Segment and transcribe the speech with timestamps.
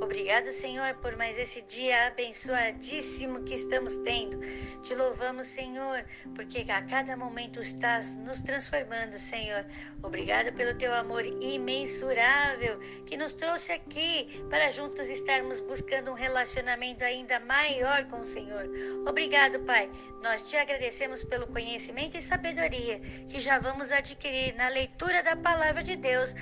[0.00, 4.38] Obrigado, Senhor, por mais esse dia abençoadíssimo que estamos tendo.
[4.80, 6.04] Te louvamos, Senhor,
[6.36, 9.64] porque a cada momento estás nos transformando, Senhor.
[10.00, 17.02] Obrigado pelo teu amor imensurável que nos trouxe aqui para juntos estarmos buscando um relacionamento
[17.02, 18.70] ainda maior com o Senhor.
[19.06, 19.90] Obrigado, Pai.
[20.22, 25.82] Nós te agradecemos pelo conhecimento e sabedoria que já vamos adquirir na leitura da palavra
[25.82, 26.34] de Deus.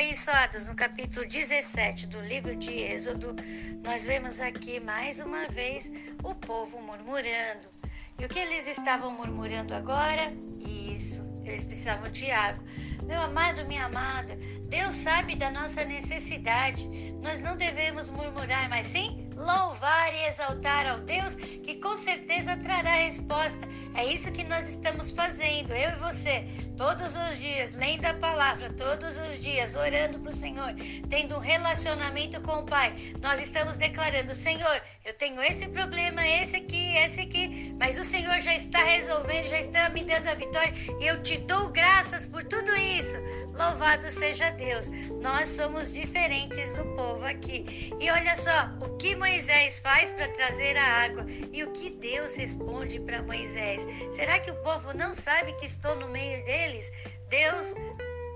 [0.00, 3.34] Abençoados, no capítulo 17 do livro de Êxodo,
[3.82, 7.68] nós vemos aqui mais uma vez o povo murmurando.
[8.16, 10.32] E o que eles estavam murmurando agora?
[10.60, 12.64] Isso, eles precisavam de água.
[13.02, 14.38] Meu amado, minha amada,
[14.68, 16.86] Deus sabe da nossa necessidade.
[17.20, 22.94] Nós não devemos murmurar, mas sim louvar e exaltar ao Deus que com certeza trará
[22.94, 23.66] resposta.
[23.94, 26.46] É isso que nós estamos fazendo, eu e você,
[26.78, 30.72] todos os dias, lendo a palavra, todos os dias, orando para o Senhor,
[31.10, 32.94] tendo um relacionamento com o Pai.
[33.20, 38.38] Nós estamos declarando: Senhor, eu tenho esse problema, esse aqui, esse aqui, mas o Senhor
[38.40, 42.44] já está resolvendo, já está me dando a vitória e eu te dou graças por
[42.44, 43.16] tudo isso.
[43.52, 44.88] Louvado seja Deus.
[45.20, 47.90] Nós somos diferentes do povo aqui.
[47.98, 52.36] E olha só, o que Moisés faz para trazer a água e o que Deus
[52.36, 53.84] responde para Moisés.
[54.12, 56.44] Será que o povo não sabe que estou no meio
[57.28, 57.74] Deus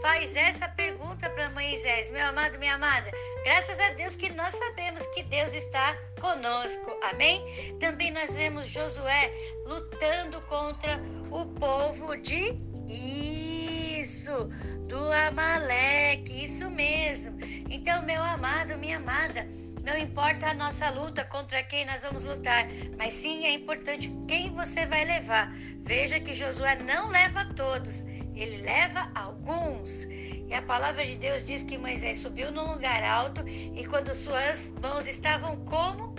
[0.00, 3.10] faz essa pergunta para Moisés, meu amado, minha amada.
[3.44, 6.96] Graças a Deus que nós sabemos que Deus está conosco.
[7.10, 7.76] Amém?
[7.78, 9.32] Também nós vemos Josué
[9.66, 11.00] lutando contra
[11.30, 12.56] o povo de
[12.88, 14.48] isso,
[14.86, 17.38] do Amaleque, isso mesmo.
[17.68, 19.46] Então, meu amado, minha amada,
[19.84, 22.66] não importa a nossa luta contra quem nós vamos lutar,
[22.98, 25.52] mas sim é importante quem você vai levar.
[25.82, 30.04] Veja que Josué não leva todos, ele leva alguns.
[30.04, 34.72] E a palavra de Deus diz que Moisés subiu num lugar alto e quando suas
[34.80, 36.14] mãos estavam como?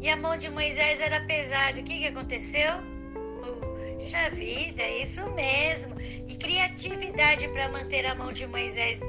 [0.00, 1.80] E a mão de Moisés era pesada.
[1.80, 2.74] O que, que aconteceu?
[3.98, 6.00] Puxa vida, isso mesmo.
[6.00, 9.00] E criatividade para manter a mão de Moisés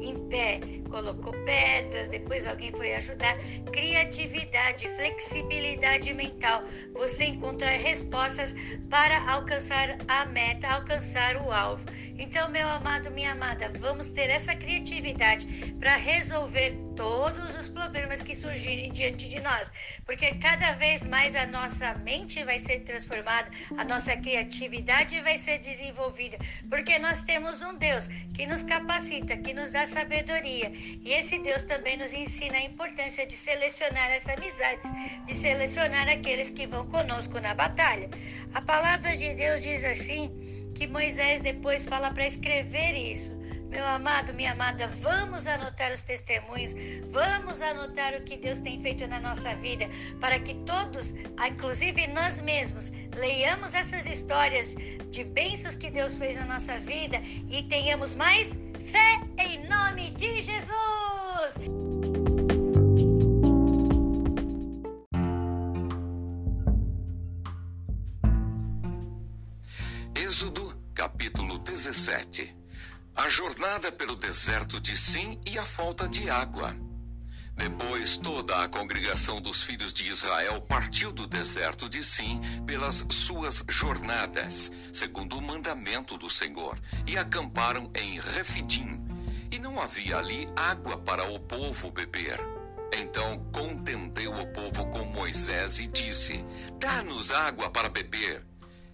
[0.00, 3.36] em pé colocou pedras, depois alguém foi ajudar.
[3.72, 6.62] Criatividade, flexibilidade mental.
[6.94, 8.54] Você encontrar respostas
[8.90, 11.86] para alcançar a meta, alcançar o alvo.
[12.20, 15.46] Então, meu amado, minha amada, vamos ter essa criatividade
[15.80, 19.72] para resolver todos os problemas que surgirem diante de nós,
[20.04, 25.60] porque cada vez mais a nossa mente vai ser transformada, a nossa criatividade vai ser
[25.60, 26.36] desenvolvida,
[26.68, 31.62] porque nós temos um Deus que nos capacita, que nos dá sabedoria, e esse Deus
[31.62, 34.92] também nos ensina a importância de selecionar as amizades,
[35.24, 38.10] de selecionar aqueles que vão conosco na batalha.
[38.52, 43.38] A palavra de Deus diz assim que Moisés depois fala para escrever isso.
[43.68, 46.74] Meu amado, minha amada, vamos anotar os testemunhos,
[47.10, 49.86] vamos anotar o que Deus tem feito na nossa vida,
[50.18, 51.14] para que todos,
[51.46, 54.74] inclusive nós mesmos, leiamos essas histórias
[55.10, 57.20] de bênçãos que Deus fez na nossa vida
[57.50, 61.89] e tenhamos mais fé em nome de Jesus.
[70.14, 72.60] Êxodo, capítulo 17
[73.14, 76.74] a jornada pelo deserto de Sim e a falta de água.
[77.54, 83.62] Depois, toda a congregação dos filhos de Israel partiu do deserto de Sim pelas suas
[83.68, 88.98] jornadas, segundo o mandamento do Senhor, e acamparam em Refidim.
[89.50, 92.38] E não havia ali água para o povo beber.
[92.92, 96.42] Então contendeu o povo com Moisés e disse:
[96.78, 98.49] Dá-nos água para beber.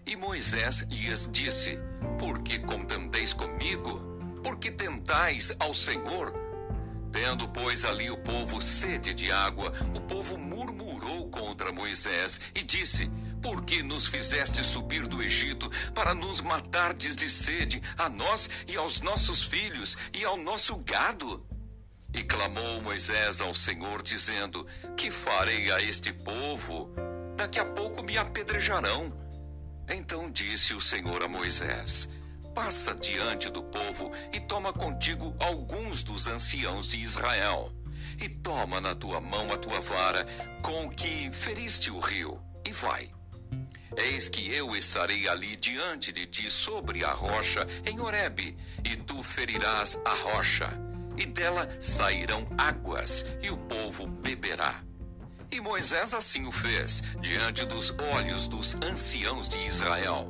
[0.06, 1.78] E Moisés lhes disse:
[2.18, 4.06] Por que contendeis comigo?
[4.46, 6.32] porque tentais ao Senhor?
[7.10, 13.10] Tendo, pois, ali o povo sede de água, o povo murmurou contra Moisés e disse:
[13.42, 18.76] Por que nos fizeste subir do Egito para nos matardes de sede, a nós e
[18.76, 21.44] aos nossos filhos e ao nosso gado?
[22.14, 24.64] E clamou Moisés ao Senhor, dizendo:
[24.96, 26.94] Que farei a este povo?
[27.36, 29.25] Daqui a pouco me apedrejarão.
[29.88, 32.08] Então disse o Senhor a Moisés:
[32.54, 37.70] passa diante do povo e toma contigo alguns dos anciãos de Israel.
[38.18, 40.26] E toma na tua mão a tua vara
[40.62, 43.12] com que feriste o rio, e vai.
[43.94, 49.22] Eis que eu estarei ali diante de ti sobre a rocha em Horebe, e tu
[49.22, 50.70] ferirás a rocha,
[51.16, 54.85] e dela sairão águas, e o povo beberá.
[55.50, 60.28] E Moisés assim o fez, diante dos olhos dos anciãos de Israel.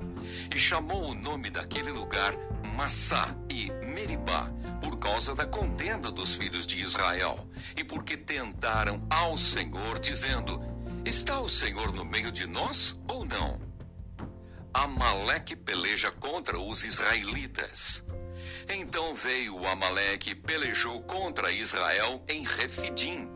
[0.55, 2.35] E chamou o nome daquele lugar
[2.75, 4.51] Massá e Meribá,
[4.83, 10.61] por causa da contenda dos filhos de Israel, e porque tentaram ao Senhor, dizendo:
[11.05, 13.59] Está o Senhor no meio de nós ou não?
[14.75, 18.05] Amaleque peleja contra os israelitas.
[18.69, 23.27] Então veio Amaleque e pelejou contra Israel em Refidim.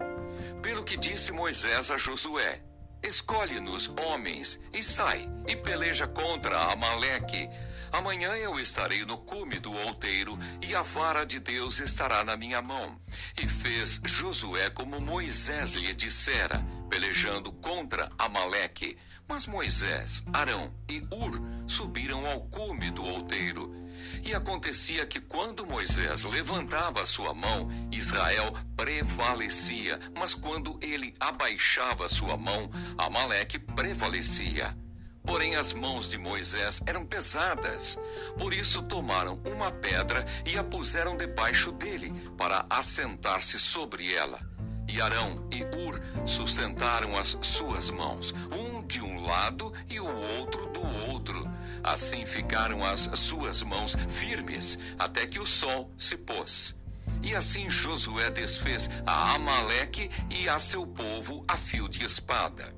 [0.63, 2.63] Pelo que disse Moisés a Josué:
[3.03, 7.49] Escolhe-nos homens e sai e peleja contra Amaleque.
[7.91, 12.61] Amanhã eu estarei no cume do outeiro e a vara de Deus estará na minha
[12.63, 13.01] mão.
[13.43, 18.97] E fez Josué como Moisés lhe dissera, pelejando contra Amaleque.
[19.27, 23.80] Mas Moisés, Arão e Ur subiram ao cume do outeiro.
[24.25, 32.37] E acontecia que quando Moisés levantava sua mão, Israel prevalecia, mas quando ele abaixava sua
[32.37, 34.77] mão, Amaleque prevalecia.
[35.23, 37.99] Porém, as mãos de Moisés eram pesadas.
[38.39, 44.50] Por isso, tomaram uma pedra e a puseram debaixo dele, para assentar-se sobre ela.
[44.93, 50.67] E Arão e Ur sustentaram as suas mãos, um de um lado e o outro
[50.73, 51.49] do outro.
[51.81, 56.77] Assim ficaram as suas mãos firmes, até que o sol se pôs.
[57.23, 62.75] E assim Josué desfez a Amaleque e a seu povo a fio de espada.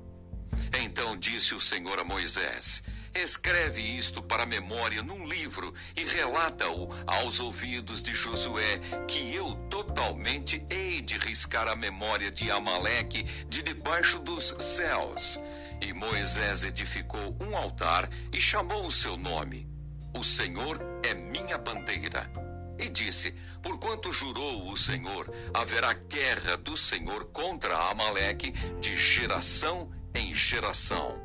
[0.79, 2.83] Então disse o Senhor a Moisés:
[3.15, 10.65] Escreve isto para memória num livro e relata-o aos ouvidos de Josué, que eu totalmente
[10.67, 15.39] hei de riscar a memória de Amaleque de debaixo dos céus.
[15.79, 19.67] E Moisés edificou um altar e chamou o seu nome.
[20.15, 22.31] O Senhor é minha bandeira.
[22.79, 23.31] E disse:
[23.61, 28.51] Porquanto jurou o Senhor, haverá guerra do Senhor contra Amaleque
[28.81, 31.22] de geração em geração.